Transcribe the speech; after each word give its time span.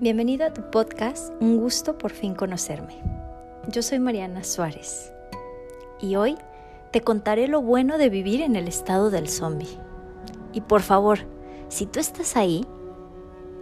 Bienvenido 0.00 0.46
a 0.46 0.52
tu 0.52 0.62
podcast 0.70 1.32
Un 1.40 1.56
gusto 1.56 1.98
por 1.98 2.12
fin 2.12 2.36
conocerme. 2.36 3.02
Yo 3.66 3.82
soy 3.82 3.98
Mariana 3.98 4.44
Suárez 4.44 5.12
y 6.00 6.14
hoy 6.14 6.38
te 6.92 7.00
contaré 7.00 7.48
lo 7.48 7.62
bueno 7.62 7.98
de 7.98 8.08
vivir 8.08 8.42
en 8.42 8.54
el 8.54 8.68
estado 8.68 9.10
del 9.10 9.28
zombie. 9.28 9.76
Y 10.52 10.60
por 10.60 10.82
favor, 10.82 11.26
si 11.66 11.84
tú 11.84 11.98
estás 11.98 12.36
ahí, 12.36 12.64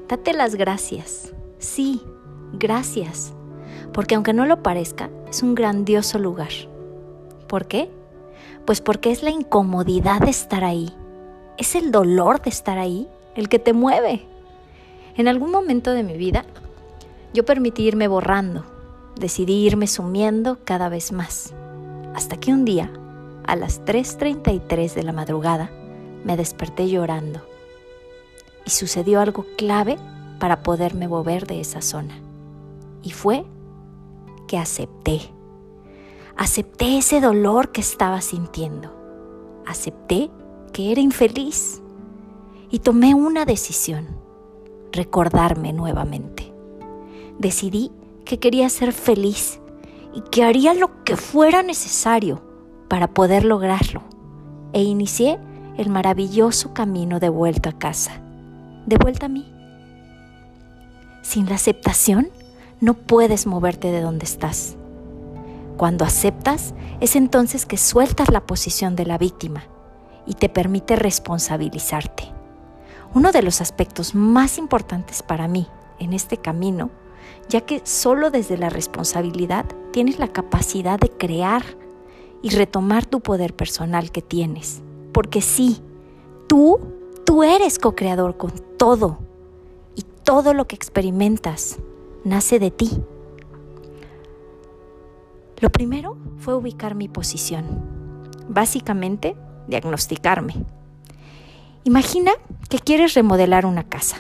date 0.09 0.35
las 0.35 0.57
gracias. 0.57 1.33
Sí, 1.57 2.03
gracias. 2.53 3.33
Porque 3.95 4.15
aunque 4.15 4.35
no 4.35 4.45
lo 4.45 4.63
parezca, 4.63 5.09
es 5.31 5.43
un 5.43 5.55
grandioso 5.55 6.19
lugar. 6.19 6.53
¿Por 7.49 7.67
qué? 7.67 7.91
Pues 8.67 8.83
porque 8.83 9.11
es 9.11 9.23
la 9.23 9.31
incomodidad 9.31 10.21
de 10.21 10.33
estar 10.33 10.65
ahí. 10.65 10.93
Es 11.57 11.75
el 11.75 11.91
dolor 11.91 12.43
de 12.43 12.51
estar 12.51 12.77
ahí 12.77 13.09
el 13.37 13.49
que 13.49 13.59
te 13.59 13.73
mueve. 13.73 14.36
En 15.17 15.29
algún 15.29 15.51
momento 15.51 15.93
de 15.93 16.03
mi 16.03 16.19
vida, 16.19 16.45
yo 17.33 17.47
permití 17.47 17.85
irme 17.85 18.07
borrando, 18.07 18.65
decidí 19.19 19.65
irme 19.65 19.87
sumiendo 19.87 20.59
cada 20.65 20.91
vez 20.91 21.11
más, 21.11 21.55
hasta 22.15 22.37
que 22.37 22.53
un 22.53 22.67
día, 22.67 22.93
a 23.47 23.57
las 23.57 23.83
3.33 23.87 24.93
de 24.93 25.03
la 25.03 25.13
madrugada, 25.13 25.71
me 26.23 26.37
desperté 26.37 26.91
llorando. 26.91 27.41
Y 28.67 28.71
sucedió 28.71 29.21
algo 29.21 29.47
clave 29.57 29.97
para 30.39 30.63
poderme 30.63 31.09
mover 31.09 31.47
de 31.47 31.61
esa 31.61 31.81
zona. 31.81 32.21
Y 33.03 33.13
fue 33.13 33.47
que 34.47 34.59
acepté. 34.59 35.21
Acepté 36.37 36.99
ese 36.99 37.23
dolor 37.23 37.73
que 37.73 37.81
estaba 37.81 38.21
sintiendo. 38.21 38.93
Acepté 39.67 40.31
que 40.75 40.93
era 40.93 41.01
infeliz. 41.01 41.81
Y 42.71 42.81
tomé 42.81 43.15
una 43.15 43.47
decisión 43.47 44.26
recordarme 44.97 45.73
nuevamente. 45.73 46.53
Decidí 47.39 47.93
que 48.25 48.39
quería 48.39 48.69
ser 48.69 48.93
feliz 48.93 49.61
y 50.15 50.23
que 50.23 50.43
haría 50.43 50.75
lo 50.75 51.05
que 51.05 51.17
fuera 51.17 51.63
necesario 51.63 52.43
para 52.89 53.09
poder 53.09 53.45
lograrlo. 53.45 54.03
E 54.73 54.83
inicié 54.83 55.39
el 55.77 55.91
maravilloso 55.91 56.73
camino 56.73 57.21
de 57.21 57.29
vuelta 57.29 57.71
a 57.71 57.79
casa, 57.79 58.21
de 58.87 58.97
vuelta 58.97 59.27
a 59.27 59.29
mí. 59.29 59.53
Sin 61.23 61.49
la 61.49 61.57
aceptación, 61.57 62.29
no 62.81 62.95
puedes 62.95 63.47
moverte 63.47 63.91
de 63.91 64.01
donde 64.01 64.25
estás. 64.25 64.77
Cuando 65.77 66.05
aceptas, 66.05 66.75
es 67.01 67.17
entonces 67.17 67.67
que 67.67 67.77
sueltas 67.77 68.31
la 68.31 68.47
posición 68.47 68.97
de 68.97 69.07
la 69.07 69.19
víctima 69.19 69.65
y 70.27 70.35
te 70.35 70.49
permite 70.49 70.97
responsabilizarte. 70.97 72.36
Uno 73.17 73.33
de 73.33 73.41
los 73.41 73.63
aspectos 73.63 74.15
más 74.15 74.59
importantes 74.59 75.23
para 75.23 75.49
mí 75.49 75.67
en 75.99 76.13
este 76.13 76.37
camino, 76.37 76.91
ya 77.49 77.63
que 77.63 77.81
solo 77.83 78.31
desde 78.31 78.59
la 78.59 78.69
responsabilidad 78.69 79.65
tienes 79.91 80.19
la 80.19 80.29
capacidad 80.29 81.01
de 81.01 81.09
crear 81.09 81.63
y 82.43 82.51
retomar 82.51 83.07
tu 83.07 83.21
poder 83.21 83.57
personal 83.57 84.11
que 84.11 84.21
tienes. 84.21 84.83
Porque 85.15 85.41
sí, 85.41 85.81
tú, 86.47 86.79
tú 87.25 87.43
eres 87.43 87.79
co-creador 87.79 88.37
con 88.37 88.53
todo 88.77 89.17
y 89.95 90.03
todo 90.23 90.53
lo 90.53 90.67
que 90.67 90.77
experimentas 90.77 91.79
nace 92.23 92.59
de 92.59 92.71
ti. 92.71 93.03
Lo 95.61 95.71
primero 95.71 96.19
fue 96.37 96.55
ubicar 96.55 96.95
mi 96.95 97.09
posición, 97.09 97.65
básicamente 98.47 99.39
diagnosticarme. 99.69 100.67
Imagina 101.87 102.33
que 102.69 102.81
quieres 102.81 103.15
remodelar 103.15 103.65
una 103.65 103.85
casa. 103.85 104.17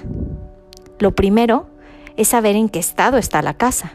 Lo 1.00 1.16
primero 1.16 1.66
es 2.16 2.28
saber 2.28 2.54
en 2.54 2.68
qué 2.68 2.78
estado 2.78 3.18
está 3.18 3.42
la 3.42 3.54
casa, 3.54 3.94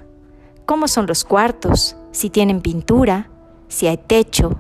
cómo 0.66 0.90
son 0.90 1.08
los 1.08 1.24
cuartos, 1.24 1.96
si 2.12 2.30
tienen 2.30 2.60
pintura, 2.60 3.30
si 3.70 3.88
hay 3.88 3.96
techo, 3.96 4.60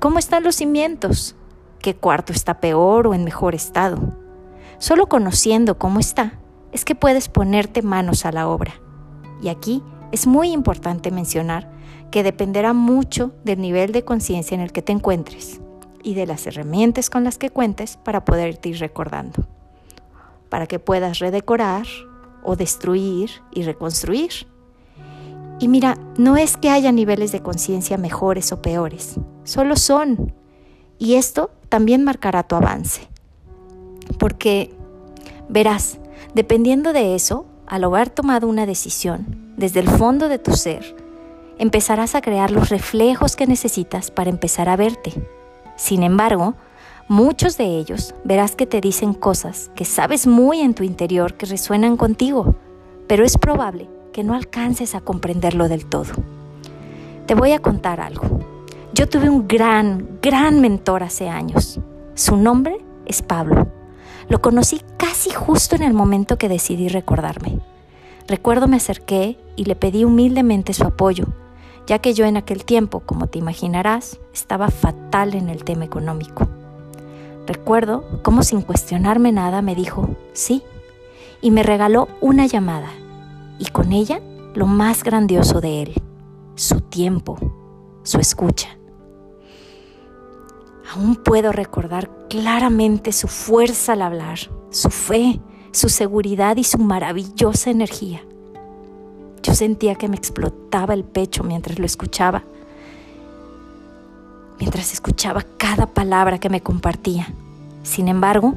cómo 0.00 0.18
están 0.18 0.42
los 0.42 0.56
cimientos, 0.56 1.36
qué 1.78 1.94
cuarto 1.94 2.32
está 2.32 2.58
peor 2.58 3.06
o 3.06 3.14
en 3.14 3.22
mejor 3.22 3.54
estado. 3.54 4.16
Solo 4.78 5.08
conociendo 5.08 5.78
cómo 5.78 6.00
está 6.00 6.40
es 6.72 6.84
que 6.84 6.96
puedes 6.96 7.28
ponerte 7.28 7.82
manos 7.82 8.26
a 8.26 8.32
la 8.32 8.48
obra. 8.48 8.72
Y 9.40 9.48
aquí 9.48 9.80
es 10.10 10.26
muy 10.26 10.50
importante 10.50 11.12
mencionar 11.12 11.70
que 12.10 12.24
dependerá 12.24 12.72
mucho 12.72 13.32
del 13.44 13.60
nivel 13.60 13.92
de 13.92 14.04
conciencia 14.04 14.56
en 14.56 14.60
el 14.60 14.72
que 14.72 14.82
te 14.82 14.90
encuentres 14.90 15.60
y 16.02 16.14
de 16.14 16.26
las 16.26 16.46
herramientas 16.46 17.10
con 17.10 17.24
las 17.24 17.38
que 17.38 17.50
cuentes 17.50 17.96
para 17.96 18.24
poderte 18.24 18.68
ir 18.68 18.78
recordando, 18.78 19.46
para 20.48 20.66
que 20.66 20.78
puedas 20.78 21.18
redecorar 21.18 21.86
o 22.42 22.56
destruir 22.56 23.30
y 23.52 23.62
reconstruir. 23.62 24.46
Y 25.58 25.68
mira, 25.68 25.98
no 26.16 26.36
es 26.36 26.56
que 26.56 26.70
haya 26.70 26.92
niveles 26.92 27.32
de 27.32 27.40
conciencia 27.40 27.98
mejores 27.98 28.52
o 28.52 28.62
peores, 28.62 29.16
solo 29.44 29.76
son. 29.76 30.32
Y 30.98 31.14
esto 31.14 31.50
también 31.68 32.04
marcará 32.04 32.42
tu 32.42 32.56
avance. 32.56 33.08
Porque, 34.18 34.72
verás, 35.48 35.98
dependiendo 36.34 36.92
de 36.92 37.14
eso, 37.14 37.46
al 37.66 37.84
haber 37.84 38.10
tomado 38.10 38.48
una 38.48 38.66
decisión 38.66 39.52
desde 39.56 39.80
el 39.80 39.88
fondo 39.88 40.28
de 40.28 40.38
tu 40.38 40.52
ser, 40.52 40.96
empezarás 41.58 42.14
a 42.14 42.22
crear 42.22 42.50
los 42.50 42.70
reflejos 42.70 43.36
que 43.36 43.46
necesitas 43.46 44.10
para 44.10 44.30
empezar 44.30 44.68
a 44.68 44.76
verte 44.76 45.12
sin 45.80 46.02
embargo, 46.02 46.56
muchos 47.08 47.56
de 47.56 47.78
ellos 47.78 48.14
verás 48.22 48.54
que 48.54 48.66
te 48.66 48.82
dicen 48.82 49.14
cosas 49.14 49.70
que 49.74 49.86
sabes 49.86 50.26
muy 50.26 50.60
en 50.60 50.74
tu 50.74 50.82
interior 50.82 51.38
que 51.38 51.46
resuenan 51.46 51.96
contigo, 51.96 52.54
pero 53.06 53.24
es 53.24 53.38
probable 53.38 53.88
que 54.12 54.22
no 54.22 54.34
alcances 54.34 54.94
a 54.94 55.00
comprenderlo 55.00 55.70
del 55.70 55.86
todo. 55.86 56.12
Te 57.24 57.34
voy 57.34 57.52
a 57.52 57.60
contar 57.60 57.98
algo. 57.98 58.40
Yo 58.92 59.08
tuve 59.08 59.30
un 59.30 59.48
gran, 59.48 60.18
gran 60.20 60.60
mentor 60.60 61.02
hace 61.02 61.30
años. 61.30 61.80
Su 62.12 62.36
nombre 62.36 62.76
es 63.06 63.22
Pablo. 63.22 63.66
Lo 64.28 64.42
conocí 64.42 64.82
casi 64.98 65.30
justo 65.30 65.76
en 65.76 65.82
el 65.82 65.94
momento 65.94 66.36
que 66.36 66.50
decidí 66.50 66.88
recordarme. 66.88 67.58
Recuerdo 68.28 68.68
me 68.68 68.76
acerqué 68.76 69.38
y 69.56 69.64
le 69.64 69.76
pedí 69.76 70.04
humildemente 70.04 70.74
su 70.74 70.84
apoyo 70.84 71.24
ya 71.86 71.98
que 71.98 72.14
yo 72.14 72.24
en 72.24 72.36
aquel 72.36 72.64
tiempo, 72.64 73.00
como 73.00 73.26
te 73.26 73.38
imaginarás, 73.38 74.18
estaba 74.32 74.68
fatal 74.68 75.34
en 75.34 75.48
el 75.48 75.64
tema 75.64 75.84
económico. 75.84 76.48
Recuerdo 77.46 78.04
cómo 78.22 78.42
sin 78.42 78.62
cuestionarme 78.62 79.32
nada 79.32 79.62
me 79.62 79.74
dijo 79.74 80.08
sí 80.32 80.62
y 81.40 81.50
me 81.50 81.62
regaló 81.62 82.08
una 82.20 82.46
llamada 82.46 82.90
y 83.58 83.66
con 83.66 83.92
ella 83.92 84.20
lo 84.54 84.66
más 84.66 85.02
grandioso 85.02 85.60
de 85.60 85.82
él, 85.82 86.02
su 86.54 86.80
tiempo, 86.80 87.38
su 88.02 88.18
escucha. 88.18 88.68
Aún 90.94 91.16
puedo 91.16 91.52
recordar 91.52 92.10
claramente 92.28 93.12
su 93.12 93.28
fuerza 93.28 93.92
al 93.92 94.02
hablar, 94.02 94.38
su 94.70 94.90
fe, 94.90 95.40
su 95.72 95.88
seguridad 95.88 96.56
y 96.56 96.64
su 96.64 96.78
maravillosa 96.78 97.70
energía. 97.70 98.22
Sentía 99.52 99.96
que 99.96 100.08
me 100.08 100.16
explotaba 100.16 100.94
el 100.94 101.04
pecho 101.04 101.42
mientras 101.42 101.78
lo 101.78 101.84
escuchaba, 101.84 102.44
mientras 104.58 104.92
escuchaba 104.92 105.44
cada 105.58 105.86
palabra 105.86 106.38
que 106.38 106.48
me 106.48 106.62
compartía. 106.62 107.28
Sin 107.82 108.08
embargo, 108.08 108.54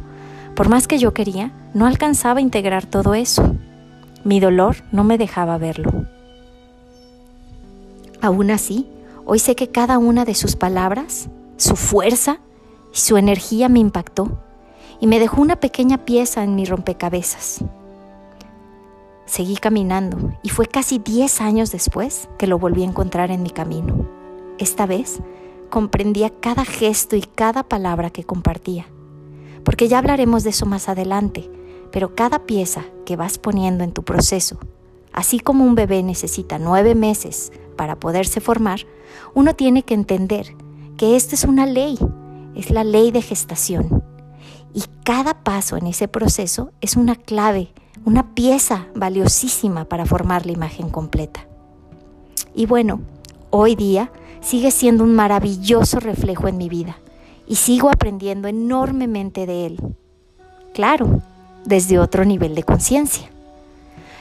por 0.55 0.69
más 0.69 0.87
que 0.87 0.99
yo 0.99 1.13
quería, 1.13 1.51
no 1.73 1.87
alcanzaba 1.87 2.39
a 2.39 2.41
integrar 2.41 2.85
todo 2.85 3.15
eso. 3.15 3.55
Mi 4.23 4.39
dolor 4.39 4.77
no 4.91 5.03
me 5.03 5.17
dejaba 5.17 5.57
verlo. 5.57 6.05
Aún 8.21 8.51
así, 8.51 8.87
hoy 9.25 9.39
sé 9.39 9.55
que 9.55 9.69
cada 9.69 9.97
una 9.97 10.25
de 10.25 10.35
sus 10.35 10.55
palabras, 10.55 11.27
su 11.57 11.75
fuerza 11.75 12.39
y 12.93 12.97
su 12.97 13.17
energía 13.17 13.67
me 13.67 13.79
impactó 13.79 14.37
y 15.01 15.07
me 15.07 15.19
dejó 15.19 15.41
una 15.41 15.57
pequeña 15.57 16.05
pieza 16.05 16.43
en 16.43 16.55
mi 16.55 16.65
rompecabezas. 16.65 17.63
Seguí 19.25 19.55
caminando 19.55 20.33
y 20.43 20.49
fue 20.49 20.65
casi 20.67 20.99
10 20.99 21.41
años 21.41 21.71
después 21.71 22.27
que 22.37 22.47
lo 22.47 22.59
volví 22.59 22.83
a 22.83 22.87
encontrar 22.87 23.31
en 23.31 23.41
mi 23.41 23.49
camino. 23.49 24.05
Esta 24.57 24.85
vez 24.85 25.21
comprendía 25.69 26.29
cada 26.29 26.65
gesto 26.65 27.15
y 27.15 27.21
cada 27.21 27.63
palabra 27.63 28.09
que 28.09 28.25
compartía, 28.25 28.85
porque 29.63 29.87
ya 29.87 29.97
hablaremos 29.97 30.43
de 30.43 30.51
eso 30.51 30.65
más 30.65 30.89
adelante, 30.89 31.49
pero 31.91 32.15
cada 32.15 32.39
pieza 32.45 32.83
que 33.05 33.15
vas 33.15 33.37
poniendo 33.37 33.83
en 33.83 33.93
tu 33.93 34.03
proceso, 34.03 34.59
así 35.13 35.39
como 35.39 35.63
un 35.63 35.75
bebé 35.75 36.03
necesita 36.03 36.59
nueve 36.59 36.93
meses 36.93 37.51
para 37.75 37.95
poderse 37.95 38.41
formar, 38.41 38.81
uno 39.33 39.55
tiene 39.55 39.83
que 39.83 39.93
entender 39.93 40.55
que 40.97 41.15
esta 41.15 41.33
es 41.33 41.43
una 41.43 41.65
ley, 41.65 41.97
es 42.55 42.69
la 42.69 42.83
ley 42.83 43.11
de 43.11 43.21
gestación. 43.21 44.03
Y 44.73 44.83
cada 45.03 45.43
paso 45.43 45.77
en 45.77 45.87
ese 45.87 46.07
proceso 46.07 46.71
es 46.81 46.95
una 46.95 47.15
clave 47.15 47.73
una 48.05 48.33
pieza 48.33 48.87
valiosísima 48.95 49.85
para 49.85 50.05
formar 50.05 50.45
la 50.45 50.51
imagen 50.51 50.89
completa. 50.89 51.47
Y 52.55 52.65
bueno, 52.65 53.01
hoy 53.49 53.75
día 53.75 54.11
sigue 54.41 54.71
siendo 54.71 55.03
un 55.03 55.15
maravilloso 55.15 55.99
reflejo 55.99 56.47
en 56.47 56.57
mi 56.57 56.69
vida 56.69 56.97
y 57.47 57.55
sigo 57.55 57.89
aprendiendo 57.89 58.47
enormemente 58.47 59.45
de 59.45 59.65
él. 59.65 59.95
Claro, 60.73 61.21
desde 61.65 61.99
otro 61.99 62.25
nivel 62.25 62.55
de 62.55 62.63
conciencia. 62.63 63.29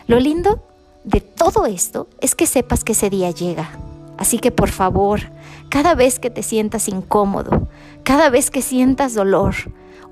Lo 0.07 0.21
lindo 0.21 0.63
de 1.05 1.21
todo 1.21 1.67
esto 1.67 2.09
es 2.21 2.35
que 2.35 2.47
sepas 2.47 2.85
que 2.85 2.93
ese 2.93 3.11
día 3.11 3.31
llega. 3.31 3.71
Así 4.19 4.39
que 4.39 4.51
por 4.51 4.69
favor, 4.69 5.21
cada 5.69 5.95
vez 5.95 6.19
que 6.19 6.31
te 6.31 6.43
sientas 6.43 6.89
incómodo, 6.89 7.69
cada 8.05 8.31
vez 8.31 8.51
que 8.51 8.63
sientas 8.63 9.15
dolor 9.15 9.55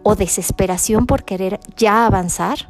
o 0.02 0.16
desesperación 0.16 1.06
por 1.06 1.24
querer 1.24 1.60
ya 1.76 2.06
avanzar, 2.06 2.68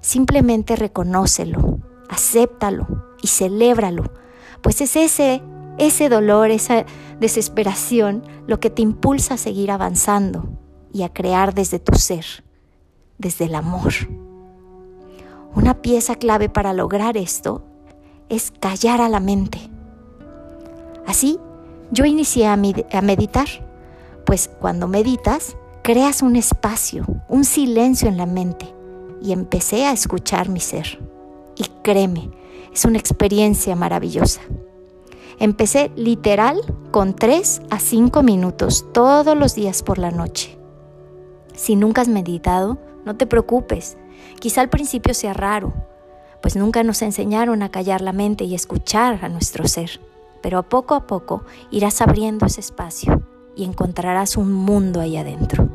simplemente 0.00 0.76
reconócelo, 0.76 1.78
acéptalo 2.08 3.16
y 3.22 3.28
celébralo, 3.28 4.04
pues 4.62 4.80
es 4.80 4.96
ese 4.96 5.42
ese 5.80 6.10
dolor, 6.10 6.50
esa 6.50 6.84
desesperación, 7.20 8.22
lo 8.46 8.60
que 8.60 8.68
te 8.68 8.82
impulsa 8.82 9.34
a 9.34 9.38
seguir 9.38 9.70
avanzando 9.70 10.44
y 10.92 11.02
a 11.02 11.08
crear 11.08 11.54
desde 11.54 11.78
tu 11.78 11.94
ser, 11.98 12.44
desde 13.16 13.46
el 13.46 13.54
amor. 13.54 13.92
Una 15.54 15.80
pieza 15.80 16.16
clave 16.16 16.50
para 16.50 16.74
lograr 16.74 17.16
esto 17.16 17.64
es 18.28 18.52
callar 18.60 19.00
a 19.00 19.08
la 19.08 19.20
mente. 19.20 19.58
Así, 21.06 21.38
yo 21.90 22.04
inicié 22.04 22.46
a, 22.46 22.56
meditar, 22.56 23.48
pues 24.26 24.50
cuando 24.60 24.86
meditas, 24.86 25.56
creas 25.82 26.20
un 26.20 26.36
espacio, 26.36 27.06
un 27.28 27.44
silencio 27.44 28.06
en 28.06 28.18
la 28.18 28.26
mente 28.26 28.74
y 29.20 29.32
empecé 29.32 29.86
a 29.86 29.92
escuchar 29.92 30.48
mi 30.48 30.60
ser. 30.60 30.98
Y 31.56 31.64
créeme, 31.82 32.30
es 32.72 32.84
una 32.84 32.98
experiencia 32.98 33.76
maravillosa. 33.76 34.40
Empecé 35.38 35.90
literal 35.96 36.60
con 36.90 37.14
3 37.14 37.62
a 37.70 37.78
5 37.78 38.22
minutos 38.22 38.86
todos 38.92 39.36
los 39.36 39.54
días 39.54 39.82
por 39.82 39.98
la 39.98 40.10
noche. 40.10 40.58
Si 41.54 41.76
nunca 41.76 42.02
has 42.02 42.08
meditado, 42.08 42.78
no 43.04 43.16
te 43.16 43.26
preocupes. 43.26 43.96
Quizá 44.38 44.60
al 44.60 44.68
principio 44.68 45.14
sea 45.14 45.32
raro, 45.32 45.72
pues 46.42 46.56
nunca 46.56 46.82
nos 46.82 47.02
enseñaron 47.02 47.62
a 47.62 47.70
callar 47.70 48.00
la 48.00 48.12
mente 48.12 48.44
y 48.44 48.54
escuchar 48.54 49.24
a 49.24 49.28
nuestro 49.28 49.66
ser. 49.66 50.00
Pero 50.42 50.58
a 50.58 50.62
poco 50.62 50.94
a 50.94 51.06
poco 51.06 51.42
irás 51.70 52.00
abriendo 52.00 52.46
ese 52.46 52.60
espacio 52.60 53.22
y 53.56 53.64
encontrarás 53.64 54.36
un 54.36 54.52
mundo 54.52 55.00
ahí 55.00 55.16
adentro, 55.16 55.68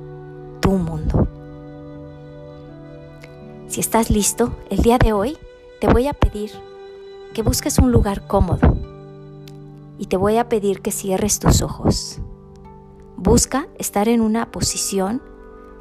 tu 0.59 0.71
mundo. 0.71 1.27
Si 3.75 3.81
estás 3.81 4.10
listo, 4.10 4.56
el 4.69 4.77
día 4.77 4.98
de 4.98 5.12
hoy 5.12 5.38
te 5.81 5.88
voy 5.88 6.07
a 6.07 6.13
pedir 6.13 6.50
que 7.33 7.42
busques 7.42 7.77
un 7.77 7.92
lugar 7.92 8.25
cómodo 8.25 8.74
y 9.98 10.06
te 10.06 10.16
voy 10.16 10.38
a 10.38 10.48
pedir 10.48 10.80
que 10.80 10.92
cierres 10.92 11.39
tus 11.39 11.62
ojos. 11.62 12.22
Busca 13.18 13.68
estar 13.77 14.07
en 14.07 14.22
una 14.22 14.50
posición 14.50 15.22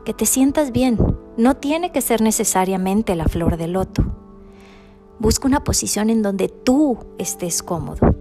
que 0.04 0.12
te 0.12 0.26
sientas 0.26 0.72
bien. 0.72 0.98
No 1.36 1.54
tiene 1.54 1.92
que 1.92 2.00
ser 2.00 2.20
necesariamente 2.20 3.14
la 3.14 3.26
flor 3.26 3.58
de 3.58 3.68
loto. 3.68 4.02
Busca 5.20 5.46
una 5.46 5.62
posición 5.62 6.10
en 6.10 6.20
donde 6.20 6.48
tú 6.48 6.98
estés 7.18 7.62
cómodo 7.62 8.12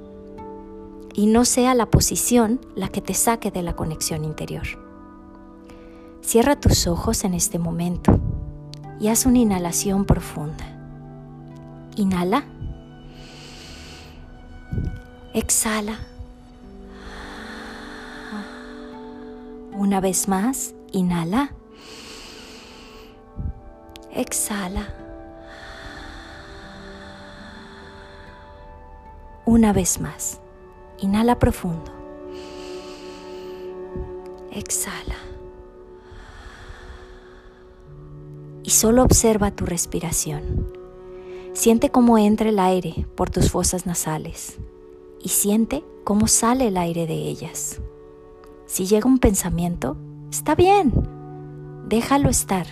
y 1.15 1.25
no 1.25 1.45
sea 1.45 1.73
la 1.73 1.87
posición 1.87 2.61
la 2.75 2.89
que 2.89 3.01
te 3.01 3.15
saque 3.15 3.49
de 3.49 3.63
la 3.63 3.75
conexión 3.75 4.23
interior. 4.23 4.67
Cierra 6.21 6.59
tus 6.59 6.85
ojos 6.85 7.23
en 7.23 7.33
este 7.33 7.57
momento 7.57 8.19
y 8.99 9.07
haz 9.07 9.25
una 9.25 9.39
inhalación 9.39 10.05
profunda. 10.05 10.65
Inhala. 11.95 12.45
Exhala. 15.33 15.97
Una 19.75 19.99
vez 19.99 20.27
más, 20.27 20.73
inhala. 20.91 21.51
Exhala. 24.11 24.93
Una 29.45 29.73
vez 29.73 29.99
más, 29.99 30.39
inhala 30.99 31.37
profundo. 31.39 31.91
Exhala. 34.51 35.32
Solo 38.73 39.03
observa 39.03 39.51
tu 39.51 39.65
respiración. 39.65 40.67
Siente 41.53 41.89
cómo 41.89 42.17
entra 42.17 42.49
el 42.49 42.59
aire 42.59 43.05
por 43.15 43.29
tus 43.29 43.51
fosas 43.51 43.85
nasales 43.85 44.57
y 45.21 45.29
siente 45.29 45.83
cómo 46.03 46.27
sale 46.27 46.67
el 46.67 46.77
aire 46.77 47.05
de 47.05 47.13
ellas. 47.13 47.79
Si 48.65 48.87
llega 48.87 49.07
un 49.07 49.19
pensamiento, 49.19 49.95
está 50.31 50.55
bien, 50.55 50.91
déjalo 51.87 52.29
estar, 52.29 52.65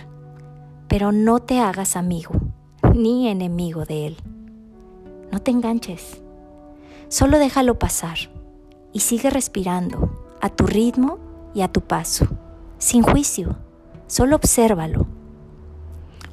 pero 0.88 1.12
no 1.12 1.38
te 1.38 1.60
hagas 1.60 1.96
amigo 1.96 2.34
ni 2.94 3.28
enemigo 3.28 3.84
de 3.84 4.08
él. 4.08 4.16
No 5.30 5.40
te 5.40 5.52
enganches, 5.52 6.20
solo 7.08 7.38
déjalo 7.38 7.78
pasar 7.78 8.18
y 8.92 9.00
sigue 9.00 9.30
respirando 9.30 10.36
a 10.40 10.48
tu 10.50 10.66
ritmo 10.66 11.18
y 11.54 11.62
a 11.62 11.68
tu 11.68 11.80
paso, 11.80 12.26
sin 12.78 13.02
juicio, 13.02 13.56
solo 14.08 14.34
obsérvalo. 14.36 15.11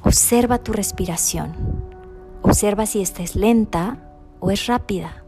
Observa 0.02 0.58
tu 0.58 0.72
respiración, 0.72 1.52
observa 2.42 2.86
si 2.86 3.02
esta 3.02 3.22
es 3.22 3.36
lenta 3.36 3.98
o 4.40 4.50
es 4.50 4.66
rápida 4.66 5.20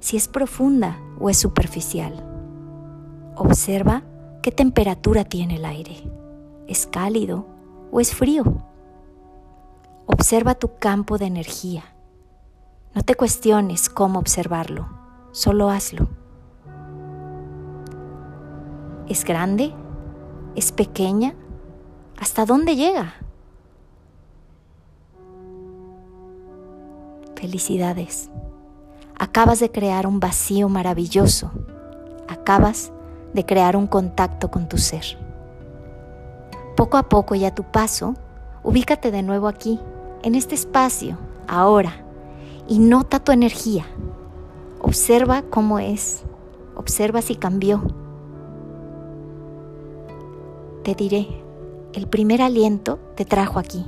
si 0.00 0.16
es 0.16 0.28
profunda 0.28 0.98
o 1.18 1.30
es 1.30 1.38
superficial. 1.38 2.24
Observa 3.36 4.02
qué 4.42 4.52
temperatura 4.52 5.24
tiene 5.24 5.56
el 5.56 5.64
aire. 5.64 5.96
¿Es 6.66 6.86
cálido 6.86 7.46
o 7.90 8.00
es 8.00 8.14
frío? 8.14 8.44
Observa 10.06 10.54
tu 10.54 10.78
campo 10.78 11.18
de 11.18 11.26
energía. 11.26 11.84
No 12.94 13.02
te 13.02 13.14
cuestiones 13.14 13.88
cómo 13.88 14.18
observarlo, 14.18 14.88
solo 15.32 15.70
hazlo. 15.70 16.08
¿Es 19.08 19.24
grande? 19.24 19.74
¿Es 20.54 20.72
pequeña? 20.72 21.34
¿Hasta 22.18 22.44
dónde 22.44 22.76
llega? 22.76 23.14
Felicidades. 27.40 28.30
Acabas 29.16 29.60
de 29.60 29.70
crear 29.70 30.08
un 30.08 30.18
vacío 30.18 30.68
maravilloso. 30.68 31.52
Acabas 32.26 32.92
de 33.32 33.46
crear 33.46 33.76
un 33.76 33.86
contacto 33.86 34.50
con 34.50 34.68
tu 34.68 34.76
ser. 34.76 35.04
Poco 36.76 36.96
a 36.96 37.08
poco 37.08 37.36
y 37.36 37.44
a 37.44 37.54
tu 37.54 37.62
paso, 37.62 38.14
ubícate 38.64 39.12
de 39.12 39.22
nuevo 39.22 39.46
aquí, 39.46 39.78
en 40.24 40.34
este 40.34 40.56
espacio, 40.56 41.16
ahora, 41.46 42.04
y 42.66 42.80
nota 42.80 43.20
tu 43.20 43.30
energía. 43.30 43.84
Observa 44.80 45.42
cómo 45.42 45.78
es. 45.78 46.24
Observa 46.74 47.22
si 47.22 47.36
cambió. 47.36 47.82
Te 50.82 50.96
diré, 50.96 51.28
el 51.92 52.08
primer 52.08 52.42
aliento 52.42 52.98
te 53.14 53.24
trajo 53.24 53.60
aquí, 53.60 53.86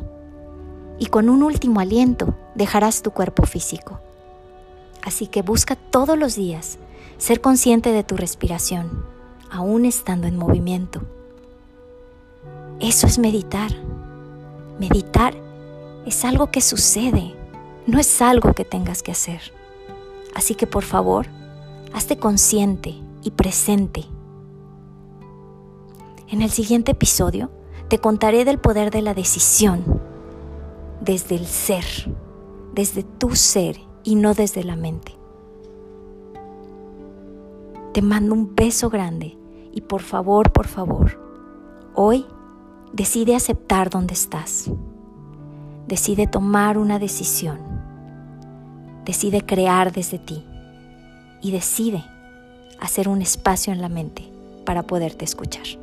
y 1.01 1.07
con 1.07 1.31
un 1.31 1.43
último 1.43 1.81
aliento 1.81 2.35
dejarás 2.55 3.03
tu 3.03 3.11
cuerpo 3.11 3.45
físico. 3.45 3.99
Así 5.03 5.27
que 5.27 5.43
busca 5.43 5.75
todos 5.75 6.17
los 6.17 6.37
días 6.37 6.79
ser 7.17 7.41
consciente 7.41 7.91
de 7.91 8.05
tu 8.05 8.17
respiración, 8.17 9.05
aún 9.51 9.87
estando 9.87 10.29
en 10.29 10.37
movimiento. 10.37 11.01
Eso 12.81 13.07
es 13.07 13.19
meditar. 13.19 13.73
Meditar 14.79 15.35
es 16.05 16.25
algo 16.25 16.51
que 16.51 16.61
sucede, 16.61 17.35
no 17.87 17.99
es 17.99 18.21
algo 18.21 18.53
que 18.53 18.67
tengas 18.67 19.03
que 19.03 19.13
hacer. 19.13 19.41
Así 20.35 20.55
que 20.55 20.67
por 20.67 20.85
favor, 20.85 21.27
hazte 21.95 22.19
consciente 22.19 22.95
y 23.23 23.31
presente. 23.31 24.05
En 26.29 26.43
el 26.43 26.51
siguiente 26.51 26.93
episodio 26.93 27.51
te 27.89 27.99
contaré 27.99 28.45
del 28.45 28.59
poder 28.59 28.91
de 28.91 29.01
la 29.01 29.15
decisión 29.15 30.00
desde 31.01 31.35
el 31.37 31.47
ser, 31.47 31.85
desde 32.75 33.03
tu 33.03 33.35
ser 33.35 33.79
y 34.05 34.15
no 34.15 34.35
desde 34.35 34.65
la 34.65 34.77
mente. 34.77 35.13
Te 37.93 38.03
mando 38.03 38.35
un 38.35 38.55
beso 38.55 38.91
grande 38.91 39.37
y 39.73 39.81
por 39.81 40.03
favor, 40.03 40.53
por 40.53 40.69
favor, 40.69 41.21
hoy 41.95 42.25
decide 42.93 43.35
aceptar 43.35 43.91
donde 43.91 44.15
estás. 44.15 44.71
Decide 45.87 46.27
tomar 46.27 46.79
una 46.79 46.99
decisión. 46.99 47.59
Decide 49.05 49.45
crear 49.45 49.93
desde 49.93 50.19
ti 50.19 50.45
y 51.43 51.51
decide 51.51 52.05
hacer 52.79 53.09
un 53.09 53.23
espacio 53.23 53.73
en 53.73 53.81
la 53.81 53.89
mente 53.89 54.31
para 54.65 54.85
poderte 54.85 55.25
escuchar. 55.25 55.80